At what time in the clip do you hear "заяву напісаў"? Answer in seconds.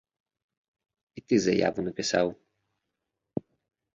1.43-2.27